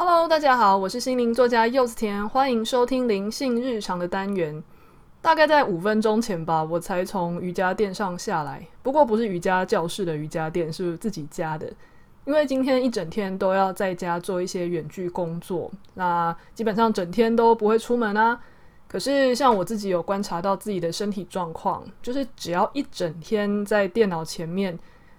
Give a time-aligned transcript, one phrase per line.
[0.00, 4.62] Hello，大家好，我是心灵作家柚子甜，欢迎收听灵性日常的单元。
[5.20, 8.64] 大概在五分钟前吧，我才从瑜伽垫上下来。
[8.80, 11.68] 不过不是瑜伽教室的瑜伽垫，是自己家的。
[12.26, 18.40] 因为今天一整天都要在家做一些远距工作，那基本上整天都不会出门啊。
[18.86, 24.78] 可是像我自己有观察到自己的身体状况，就是只要一整天在电脑前面，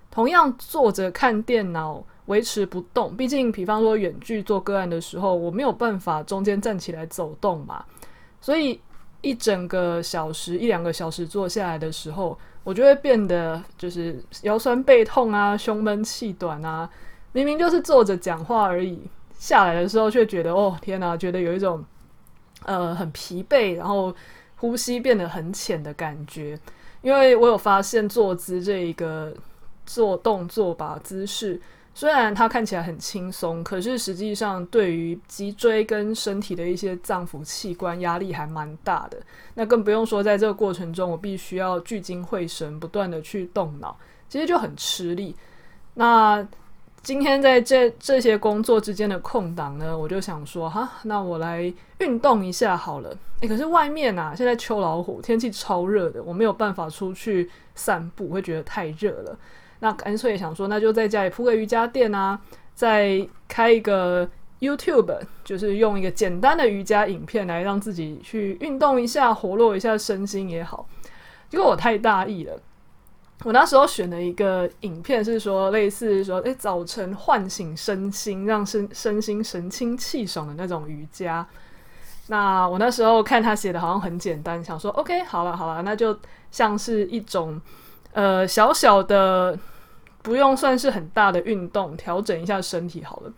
[0.10, 2.02] 同样坐着看电脑。
[2.30, 7.84] 维持不动，毕竟，比方说远距做个案的时候，我没有办法中间站起来走动嘛，
[8.40, 8.80] 所以
[9.22, 16.88] 一整个小时、一两个小时坐下来的时候，我就会变得就是腰酸背痛啊、胸闷气短啊。
[17.32, 19.00] 明明就是坐着讲话而已，
[19.40, 21.84] 下来的时候却觉得哦天哪，觉得有一种
[22.66, 24.16] 呃很疲惫，然后
[24.58, 26.60] 呼吸变得很浅的感觉。
[27.02, 29.34] 因为我有发现坐姿这一个
[29.88, 31.60] 做动作吧姿势。
[32.00, 39.18] 虽然它看起来很轻松，可是实际上对于脊椎跟身体的一些脏腑器官压力还蛮大的。
[39.56, 43.98] 那更不用说在这个过程中，我必须要聚精会神，不断的去动脑，
[44.30, 45.36] 其实就很吃力。
[45.96, 46.48] 那
[47.04, 51.62] 今天在这这些工作之间的空档呢，我就想说，哈，那我来
[51.98, 53.14] 运动一下好了。
[53.42, 59.38] 诶，可是外面啊，现在秋老虎，天气超热的，我没有办法出去散步，会觉得太热了。
[59.82, 62.38] 那干脆想说，那就在家里铺个瑜伽垫啊，
[62.76, 70.86] 再开一个 YouTube，就是用一个简单的瑜伽影片来让自己去运动一下，活络一下身心也好。
[71.48, 72.60] 结果我太大意了，
[73.46, 81.48] 我那时候选了一个影片，是说类似说，诶，早晨唤醒身心，让身身心神清气爽的那种瑜伽。
[82.28, 86.20] 那我那时候看他写的好像很简单，想说 OK，好了好了，那就
[86.52, 87.62] 像是一种。
[88.12, 89.58] 呃，小小的
[90.22, 93.32] 不用算是很大的运动，调整一下身体好了。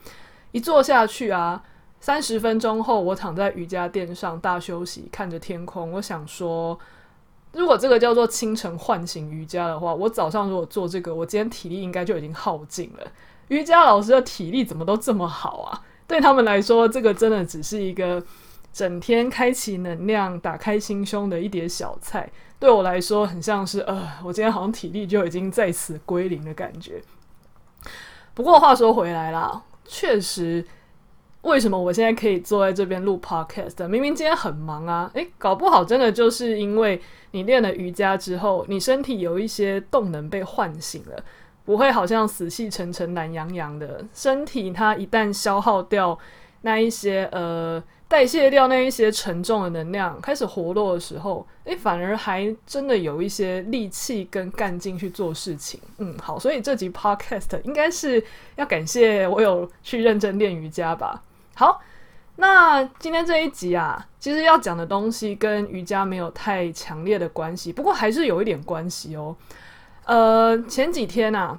[0.52, 1.61] 一坐下去啊，
[2.00, 5.91] 三十分钟后，我躺在瑜伽垫上大休息，看着天空。
[5.91, 6.78] 我想说，
[7.53, 13.06] 如果这个叫做清晨唤醒瑜伽的话，我早上如果做这个，我今天体力应该就已经耗尽了。
[13.50, 15.81] 瑜伽老师的体力怎么都这么好啊？
[16.07, 18.22] 对他们来说，这个真的只是一个
[18.73, 22.29] 整天开启能量、打开心胸的一碟小菜。
[22.59, 27.01] 对我来说，很像是呃，我今天好像体力就已经在此归零的感觉。
[28.33, 30.63] 不过话说回来啦，确实，
[31.41, 33.87] 为什么我现在可以坐在这边录 podcast？
[33.87, 37.01] 明明今天很忙啊，诶，搞不好真的就是因为
[37.31, 41.23] 你练了瑜伽之后，你身体有一些动能被唤醒了，
[41.65, 44.05] 不会好像死气沉沉、懒洋洋的。
[44.13, 46.17] 身体它一旦消耗掉
[46.61, 47.83] 那一些呃。
[48.11, 55.79] 代谢掉那一些沉重的能量，开始活络的时候，诶，反而还真的有一些力气跟干劲去做事情。
[55.97, 58.21] 嗯，好，所以这集 podcast 应该是
[58.57, 61.23] 要感谢我有去认真练瑜伽吧。
[61.55, 61.81] 好，
[62.35, 69.33] 那今天这一集啊，其实要讲的东西跟瑜伽没有太强烈的关系，不过还是有一点关系哦。
[70.03, 71.57] 呃，前几天啊，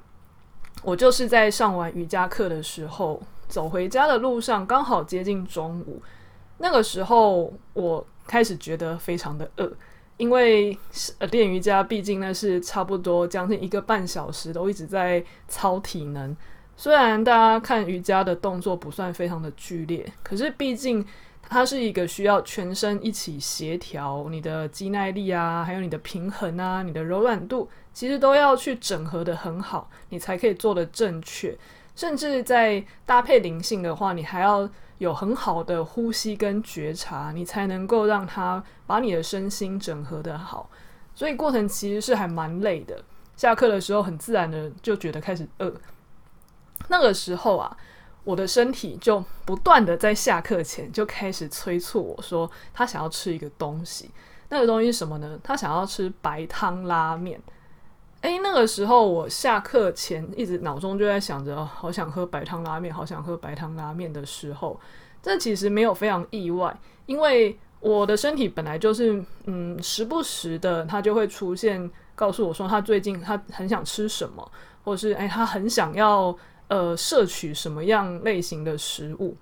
[0.83, 6.03] 我就是在上完瑜伽课的时候，走回家的路上，刚好接近中午。
[6.63, 9.69] 那个时候，我开始觉得非常的饿，
[10.17, 10.79] 因为
[11.33, 16.37] 练瑜伽毕竟呢是差不多将近一个半小时都一直在操体能。
[16.77, 21.05] 虽然大家看瑜伽的动作不算非常的剧烈，可是毕竟
[21.43, 31.59] 它是一个需要全身一起协调，你的肌耐力啊，还有你的平衡啊，你的柔软度，其实都要去整合得很好，你才可以做得正确。
[31.97, 34.71] 甚至在搭配灵性的话，你还要。
[35.03, 40.71] 有很好的呼吸跟觉察，你才能够让他把你的身心整合得好。
[41.13, 43.03] 所以过程其实是还蛮累的。
[43.37, 45.75] 下课的时候很自然的就觉得开始饿。
[46.87, 47.77] 那个时候啊，
[48.23, 54.09] 我的身体就不断的在下课前就开始催促我说，他想要吃一个东西。
[54.51, 55.37] 那个东西是什么呢？
[55.43, 57.41] 他想要吃白汤拉面。
[58.23, 64.79] 诶，那个时候我下课前一直脑中就在想着，好想喝白汤拉面，好想喝白汤拉面的时候，
[65.21, 66.77] 这其实没有非常意外，
[67.07, 74.49] 因为我的身体本来就是，嗯，时不时的它就会出现，告诉我说他最近他很想吃什么，
[74.85, 76.33] 或是诶，他很想要
[76.69, 79.37] 呃摄取什么样类型的食物。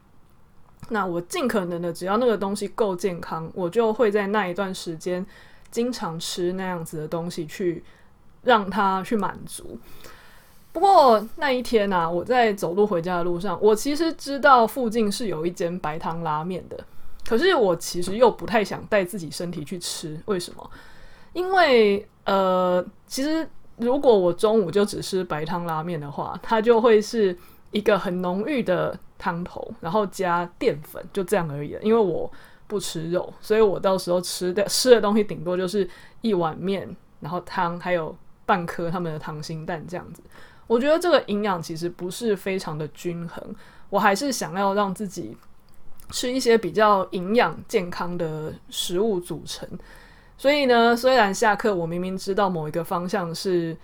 [0.88, 5.25] 那我尽可能的，只要那个东西够健康，我就会在那一段时间
[5.71, 7.85] 经常吃那样子的东西去。
[8.42, 9.78] 让他去满足。
[10.72, 16.78] 不过那一天啊，我在走路回家的路上，我其实知道附近是有一间白汤拉面的，
[17.26, 20.20] 可是我其实又不太想带自己身体去吃。
[20.26, 20.70] 为什么？
[21.32, 23.48] 因为呃，其实
[23.78, 27.37] 如果我中午就只吃白汤拉面的话，它就会是
[27.72, 31.76] 一个很浓郁的汤头，然后加淀粉，就这样而已。
[31.82, 32.31] 因为我
[32.69, 35.88] 不吃肉，所以我到时候吃的吃的东西顶多就是
[36.20, 36.88] 一碗面，
[37.19, 38.14] 然后汤，还有
[38.50, 40.20] 半颗他们的溏心蛋这样子。
[40.67, 43.55] 我觉得这个营养其实不是非常的均衡，
[43.91, 45.37] 我还是想要让自己
[46.11, 49.69] 吃一些比较营养健康的食物组成。
[50.37, 53.76] 所以呢，虽然下课我明明知道某一个方向是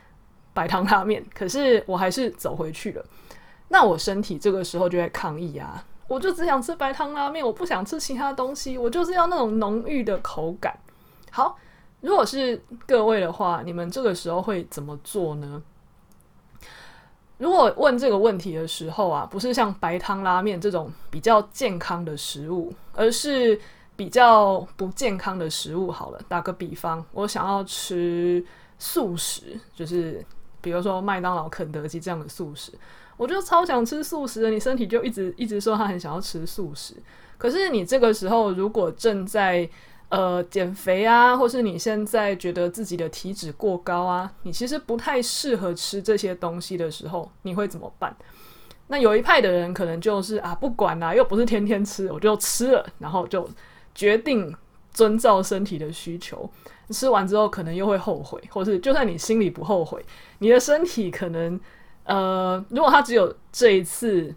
[0.52, 3.04] 白汤拉面，可是我还是走回去了。
[3.68, 10.76] 那我身体这个时候就会抗议啊，我就只想吃白汤拉面，我不想吃其他东西，我就是要那种浓郁的口感。
[11.30, 11.56] 好，
[12.00, 15.62] 如果是各位的话，你们这个时候会怎么做呢？
[17.38, 23.60] 如果问这个问题的时候啊，不是像白汤拉面这种比较健康的食物，而是
[23.94, 25.90] 比较不健康的食物。
[25.90, 28.42] 好了，打个比方，我想要吃
[28.78, 30.24] 素食，就是
[30.60, 32.72] 比如说麦当劳、肯德基这样的素食，
[33.18, 34.50] 我就超想吃素食的。
[34.50, 36.94] 你身体就一直一直说他很想要吃素食，
[37.36, 39.68] 可是你这个时候如果正在
[40.08, 48.16] 呃，减肥啊，或是你现在觉得自己的体脂过高啊，你其实不太适合吃这些东西的时候，你会怎么办？
[48.86, 53.48] 那有一派的人可能就是啊，不管啦，又不是天天吃，我就吃了，然后就
[53.96, 54.54] 决定
[54.92, 56.48] 遵照身体的需求。
[56.90, 60.00] 吃完之后可能又会后悔，或是就算你心里不后悔，
[60.38, 61.58] 你的身体可能
[62.04, 64.32] 呃，如果他只有这一次。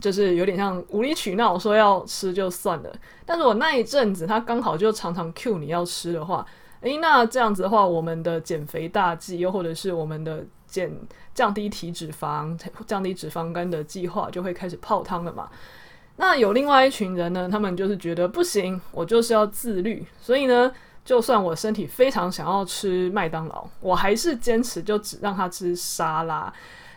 [0.00, 2.90] 就是有点像无理取闹，说要吃就算了。
[3.26, 6.44] 但是我那一阵子，他刚好就常常 cue 你要吃的话，
[6.80, 10.90] 诶，那这样子的话，我们的减肥大计，又或者是我们的减
[11.34, 15.48] 降低体脂肪、降低脂肪肝的计划，就会开始泡汤了嘛。
[16.16, 20.72] 那有另外一群人呢，他们就是觉得不行，我就是要自律，所以呢，
[21.04, 26.52] 就算我身体非常想要吃麦当劳，我还是坚持就只让他吃沙拉，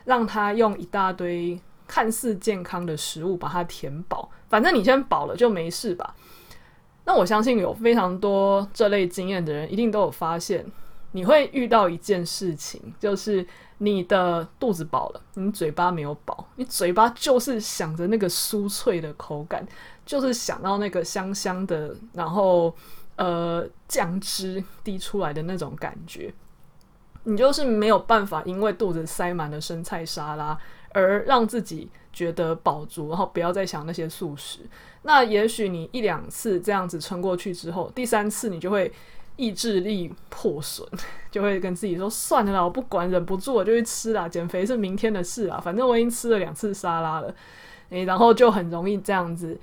[0.06, 1.60] 让他用一大堆。
[1.94, 6.16] 看似健康的食物把它填饱，反正你先饱了就没事吧。
[7.06, 10.66] 那我相信有非常多这类经验的人，一定都有发现，
[11.12, 13.46] 你会遇到一件事情，就是
[13.78, 19.64] 你的肚子饱了，你嘴巴没有饱，你嘴巴就是想着那个酥脆的口感，
[20.04, 22.76] 就是想到那个香香的，然后
[23.18, 26.34] 呃酱汁滴出来的那种感觉，
[27.26, 30.58] 你就是没有办法，因为肚子塞满了生菜沙拉。
[30.94, 34.60] 而让自己觉得饱足，然后不要再想那些素食。
[35.02, 38.92] 那也许你一两次这样子撑过去之后，第三次你就会
[39.36, 40.88] 意志力破损，
[41.32, 44.30] 就会跟自己说：“算了啦，我不管，忍不住我就去吃啦。
[44.30, 47.34] 减肥是明天的事啊，反正我已经吃了两次沙拉了。”
[47.90, 49.60] 诶，然后就很容易这样子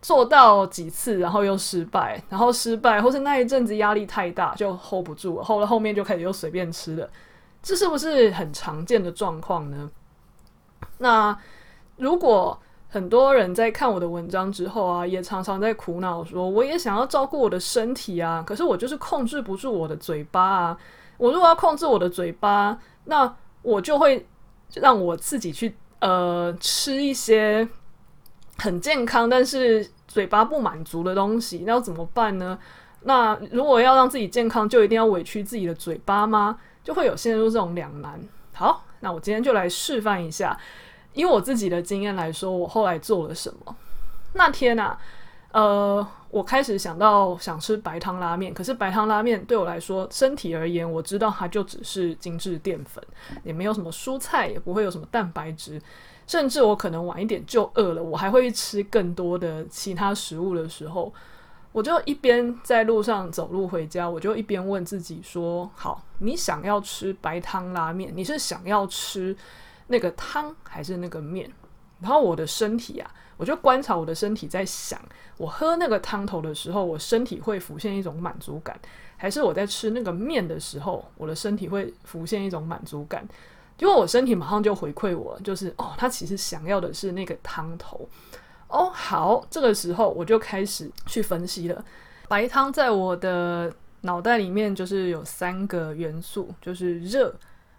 [0.00, 7.08] 做到几次，然后又失败，然后失败，或是那一阵子压力太大就 hold 不住了，后来后面就开始又随便吃了。
[7.62, 9.90] 这是不是很常见的状况呢？
[11.00, 11.36] 那
[11.96, 12.58] 如果
[12.88, 20.78] 很多人在看我的文章之后啊，也常常在苦恼说，我也想要照顾我的身体啊，可是我就是控制不住我的嘴巴啊。
[21.16, 23.32] 我如果要控制我的嘴巴，那
[23.62, 24.26] 我就会
[24.74, 27.68] 让我自己去呃吃一些
[28.58, 32.58] 很健康，但是嘴巴不满足的东西，那要怎么办呢？
[33.02, 36.58] 那如果要让自己健康，就一定要委屈自己的嘴巴吗？
[36.82, 38.20] 就会有陷入这种两难。
[38.52, 40.58] 好，那我今天就来示范一下。
[41.14, 43.76] 以我自己的经验来说，我后来做了什么？
[44.34, 44.96] 那天啊，
[45.50, 53.02] 呃，我开始想到想吃白汤拉面，可是白汤拉面对我来说，身体而言，我知道它就只是精致淀粉，
[53.42, 55.82] 也没有什么蔬菜，也不会有什么蛋白质，
[56.28, 61.12] 甚至我可能晚一点就饿了，我还会吃更多的其他食物的时候，
[61.72, 69.36] 我就一边在路上走路回家，我就一边问自己说：好，你想要吃白汤拉面，你是想要吃？
[69.90, 71.50] 那个汤还是那个面，
[72.00, 75.00] 然后我的身体啊，我就观察我的身体，在想，
[75.36, 78.78] 我喝那个汤头的时候，我身体会浮现一种满足感，
[79.16, 83.26] 还是我在吃那个面的时候，我的身体会浮现一种满足感？
[83.76, 88.08] 结果我身体马上就回馈我，就是哦，他其实想要的是那个汤头。
[88.68, 91.84] 哦，好，这个时候我就开始去分析了，
[92.28, 97.34] 白汤在我的脑袋里面就是有三个元素，就是热、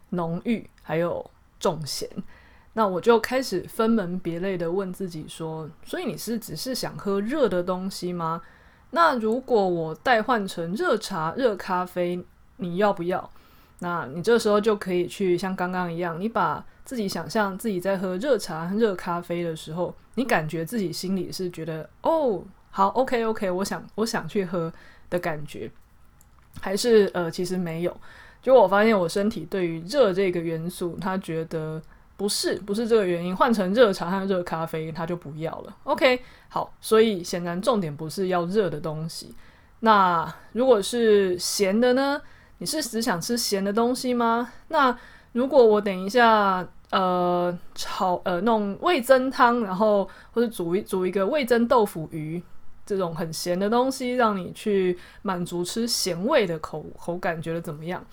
[0.09, 1.25] 浓郁，还有。
[1.61, 2.09] 重咸，
[2.73, 8.41] 那我就开始分门别类的问自己说：所以你是只是想喝热的东西吗？
[8.89, 12.21] 那如果我代换成热茶、热咖啡，
[12.57, 13.29] 你要不要？
[13.79, 24.71] 那你这时候就可以去像刚刚一样，你把自己想象自己在喝热茶、热咖啡的时候，你感觉自己心里是觉得哦，好，OK OK，我想我想去喝
[25.09, 25.71] 的感觉，
[26.59, 27.95] 还是呃，其实没有。
[28.41, 31.81] 就我发现，我身体对于热这个元素，它觉得
[32.17, 35.75] 不是，不是这个原因，换成热茶和热咖啡，他就不要了。
[35.83, 36.19] OK，
[36.50, 39.36] 好，所以显然重点不是要热的东西。
[39.81, 42.21] 那如果是咸的呢？
[42.60, 44.51] 你是只想吃咸的东西吗？
[44.67, 44.95] 那
[45.31, 52.39] 如果我等一下呃炒呃弄味噌汤，然后或者煮一煮一个味噌豆腐鱼
[52.91, 58.05] 这种很咸的东西，让你去满足吃咸味的口口感，觉得怎么样？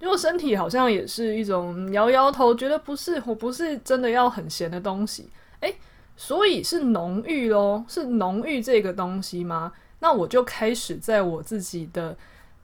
[0.00, 5.28] 如果身体好像也是一种摇摇头，觉得不是，我不是真的要很咸的东西，
[5.60, 5.76] 诶，
[6.16, 9.74] 所以是浓郁咯，是浓郁这个东西吗？
[9.98, 12.16] 那我就开始在我自己的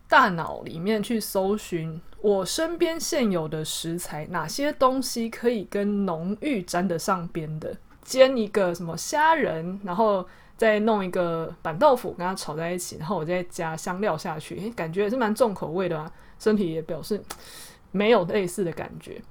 [0.09, 7.77] 大脑里面去搜寻我身边现有的食材，哪些东西可以跟浓郁沾得上边的？
[8.03, 10.27] 煎一个什么虾仁，然后
[10.59, 16.13] 再弄一个板豆腐跟它炒在一起，然后我再加香料下去，诶，感觉也是蛮重口味的啊。
[16.39, 17.23] 身体也表示
[17.93, 19.23] 没有类似的感觉。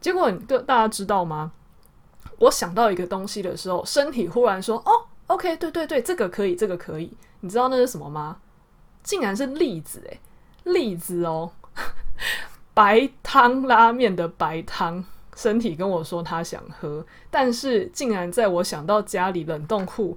[0.00, 1.52] 结果你，大家知道吗？
[2.38, 8.38] 我想到一个东西的时候，身体忽然说：“哦，OK，对对对，这个可以，这个可以。”你知道那是什么吗？
[9.02, 10.20] 竟然是栗子诶、
[10.64, 11.52] 栗子哦，
[12.74, 15.04] 白汤拉面的白汤。
[15.34, 20.16] 身体跟我说他想喝，但是竟然在我想到家里冷冻库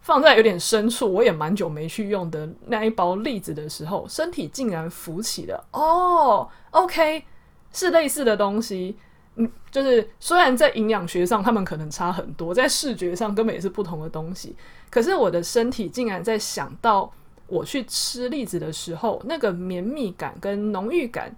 [0.00, 5.62] 放在有点深处，我也蛮久没去用的那一包栗子的时候，身体竟然浮起了。
[5.72, 7.24] 哦，OK，
[7.72, 8.96] 是类似的东西。
[9.36, 14.56] 嗯，就是虽然在营养学上他们可能差很多，在视觉上根本也是不同的东西。
[14.90, 17.12] 可是我的身体竟然在想到
[17.46, 21.34] 我去吃栗子的时候，那个绵密感跟浓郁感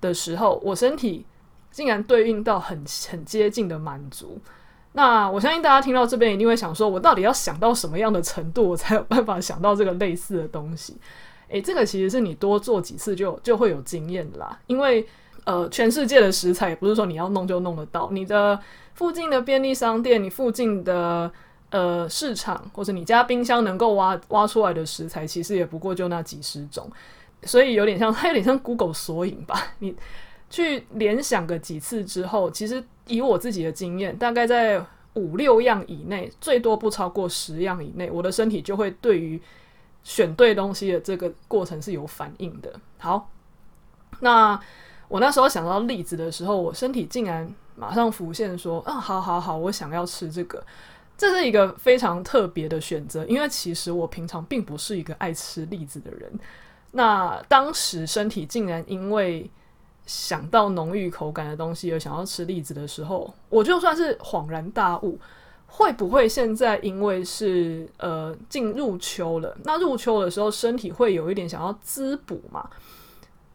[0.00, 1.26] 的时候，我身体
[1.72, 4.38] 竟然对应到很很接近的满足。
[4.94, 10.96] 那我相信大家听到这边一定会想说，我到底要想到什么样的程度，我才有办法想到这个类似的东西？
[11.48, 15.06] 诶，这个其实是你多做几次就就会有经验啦，因为。
[15.46, 18.08] 呃，全世界的食材也不是说你要弄就弄得到。
[18.12, 18.58] 你的
[18.94, 21.30] 附近的便利商店，你附近的
[21.68, 26.90] 呃市场，或者你家冰箱能够挖挖出来的食材，其实也不过就那几十种。
[27.42, 29.54] 所以有点像，它 有点像 Google 索引吧。
[29.80, 29.94] 你
[30.54, 34.80] 去联想个几次之后，其实以我自己的经验，大概在
[35.14, 39.40] 五六样以内，最多不超过十样以内，我的身体就会对于
[40.04, 42.72] 选对东西的这个过程是有反应的。
[42.98, 43.30] 好，
[44.20, 44.60] 那。
[45.06, 50.64] 我那时候想到栗子的时候，我身体竟然马上浮现说：“啊，好好好，我想要吃这个。”
[51.16, 56.32] 这是一个非常特别的选择，因为其实我平常并不是一个爱吃栗子的人。
[56.92, 59.48] 那当时身体竟然因为
[60.06, 65.18] 想到浓郁口感的东西而想要吃栗子的时候，我就算是恍然大悟，
[65.66, 72.68] 会不会现在因为是呃进入秋了，那入秋的时候身体会有一点想要滋补嘛？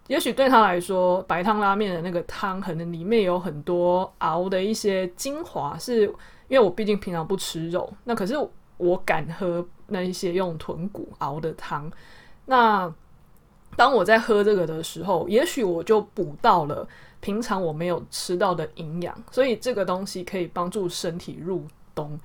[0.07, 6.05] 也许对他来说，白汤拉面的那个汤可能里面有很多熬的一些精华，是
[6.47, 8.33] 因为我毕竟平常不吃肉，那可是
[8.77, 11.91] 我敢喝那一些用豚骨熬的汤。
[12.45, 12.91] 那
[13.75, 16.87] 当我在喝这个的时候，也许我就补到了
[17.19, 22.19] 平常我没有吃到的营养，所以这个东西可以帮助身体入冬。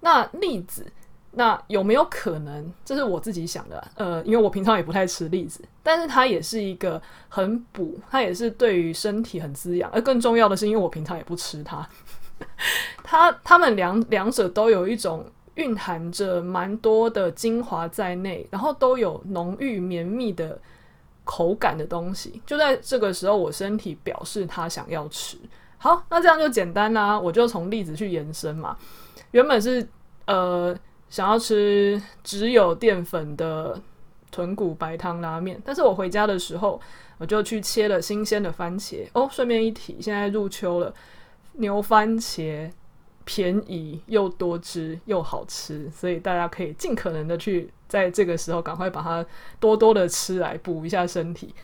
[0.00, 0.86] 那栗子。
[1.34, 2.70] 那有没有可能？
[2.84, 9.90] 这是我自己想的，呃，因为我平常也不太吃栗子，但是它也是一个很补，它也是对于身体很滋养。
[9.92, 11.88] 而更重要的是，因为我平常也不吃它，
[13.02, 20.60] 它它们两两者都有一种蕴含着蛮多的精华在内，然后都有浓郁绵密的
[21.32, 22.42] 口感的东西。
[22.44, 25.38] 就在这个时候，我身体表示它想要吃。
[25.78, 28.76] 好，那这样就简单啦，我就从例子去延伸嘛。
[29.30, 29.88] 原本是
[30.26, 30.76] 呃。
[31.12, 33.78] 想要吃只有淀粉的
[34.30, 36.80] 豚骨白汤拉面，但是我回家的时候，
[37.18, 39.06] 我就去切了新鲜的番茄。
[39.12, 40.94] 哦，顺便一提，现在入秋了，
[41.52, 42.70] 牛番茄
[43.26, 49.24] 便宜又多汁又好吃，所以大家可以尽可能的去在这个时候赶快把它
[49.60, 51.54] 多多的吃来补一下身体。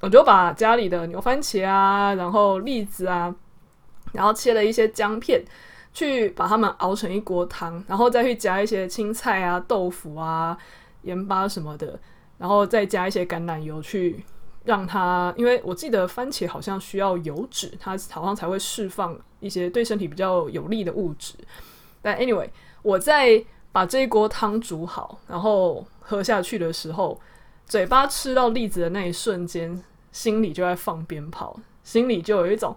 [0.00, 3.34] 我就把家里的牛番茄啊，然后栗子啊，
[4.12, 5.42] 然后切了一些姜片。
[5.96, 10.54] 去把它们熬成一锅汤，然后再去加一些青菜啊、豆腐啊、
[11.04, 11.98] 盐巴什么的，
[12.36, 14.22] 然后再加一些橄榄油去
[14.64, 21.32] 让它，因为我记得番茄好像需要油脂，它好像才会释放一些对身体比较有利的物质。
[22.02, 22.50] 但 anyway，
[22.82, 23.42] 我在
[23.76, 27.20] 把这一锅汤煮好，然后喝下去的时候，
[27.66, 31.54] 嘴巴吃到栗子的那一瞬间，心里就在放鞭炮，
[31.84, 32.74] 心里就有一种。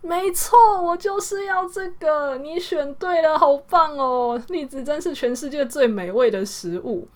[0.00, 2.36] 没错，我就是要这个。
[2.38, 4.42] 你选对了，好棒哦！
[4.48, 7.06] 栗子真是全世界最美味的食物。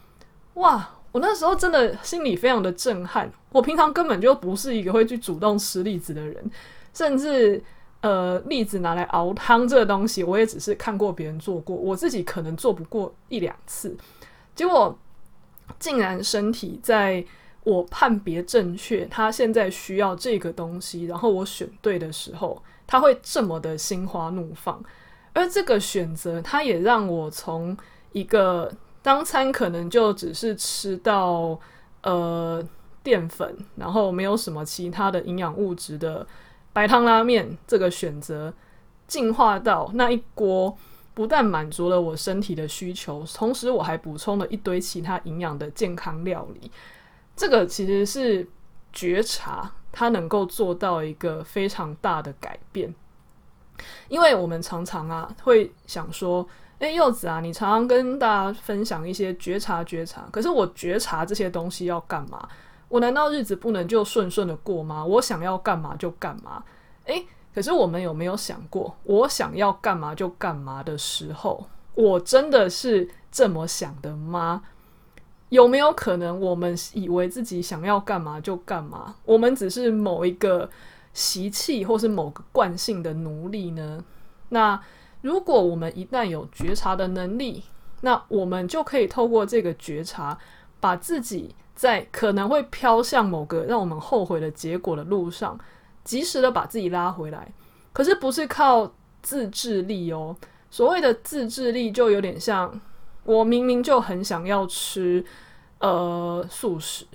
[0.52, 3.28] 哇，我那时候真的心里非常的震撼。
[3.50, 6.48] 我平常根本就不是一个会去主动吃栗子的人，
[6.92, 7.60] 甚至
[8.04, 13.96] 呃栗子拿来熬汤这个东西，我也只是看过别人做过，我自己可能做不过一两次。
[14.54, 14.94] 结果
[15.78, 17.24] 竟然身体在
[17.62, 24.78] 我判别正确，他现在需要这个东西，然后我选对的时候，他会这么的心花怒放。
[25.32, 27.74] 而这个选择，它也让我从
[28.12, 28.70] 一个
[29.00, 31.58] 当餐可能就只是吃到
[32.02, 32.62] 呃
[33.02, 36.24] 淀粉，然后没有什么其他的营养物质的
[36.74, 38.52] 白汤拉面这个选择，
[39.06, 40.76] 进化到那一锅
[41.14, 46.70] 不但满足了我身体的需求，同时我还补充了一堆其他营养的健康料理。
[47.36, 48.46] 这个其实是
[48.92, 52.92] 觉察，它能够做到一个非常大的改变。
[54.08, 56.46] 因为我们常常啊会想说，
[56.80, 62.48] 诶，柚子啊，你常常跟大家分享一些觉察觉察，可是我觉察这些东西要干嘛？
[62.94, 65.04] 我难道日子不能就顺顺的过吗？
[65.04, 66.62] 我想要干嘛就干嘛？
[67.06, 74.62] 诶，可是我们有没有想过，我想要干嘛就干嘛的时候，我真的是这么想的吗？
[75.48, 79.16] 有没有可能我们以为自己想要干嘛就干嘛？
[79.24, 80.70] 我们只是某一个。
[81.12, 84.04] 习气或是某个惯性的奴隶呢？
[84.48, 84.80] 那
[85.20, 87.62] 如果我们一旦有觉察的能力，
[88.00, 90.36] 那我们就可以透过这个觉察，
[90.80, 95.58] 把自己在可能会飘向某个让我们后悔的结果的路上，
[96.04, 97.52] 及时的把自己拉回来。
[97.92, 100.36] 可是不是靠自制力哦。
[100.70, 102.80] 所谓的自制力，就有点像
[103.24, 105.24] 我明明就很想要吃
[105.78, 107.06] 呃素食。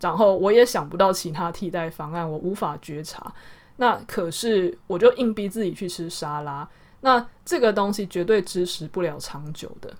[0.00, 3.32] 然后我也想不到其他替代方案，我无法觉察。
[3.76, 6.68] 那可是我就硬逼自己去吃沙拉。
[7.02, 9.92] 那这个东西绝对支持不了长久的。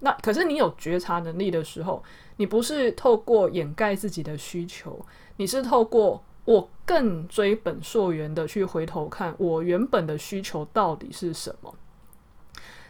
[0.00, 2.02] 那可是你有觉察能力的时候，
[2.36, 5.04] 你不是透过掩盖自己的需求，
[5.36, 11.74] 你是透过我更追本溯源的去回头看我原本的需求到底是什么。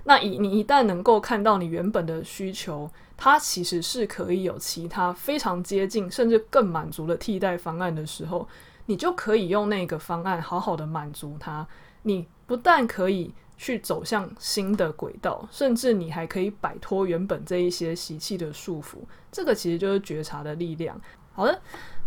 [0.04, 2.90] 那一你一旦能够看到你原本的需求。
[3.18, 8.46] 它其实是可以有其他非常接近甚至更满足的替代方案的时候，
[8.84, 11.66] 你就可以用那个方案好好的满足它。
[12.02, 18.96] 你不但可以去走向新的轨道，甚至你还可以摆脱原本这一些习气的束缚。
[19.30, 21.00] 这个其实就是觉察的力量。
[21.32, 21.58] 好的。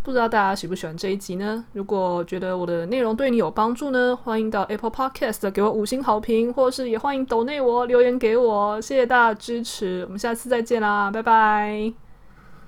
[0.01, 1.65] 不知道大家喜不喜欢这一集呢？
[1.73, 12.08] 如果觉得我的内容对你有帮助呢，欢迎到 Apple Podcast 给我五星好评，或是也欢迎抖内我留言给我，谢谢大家支持，我们下次再见啦，拜拜。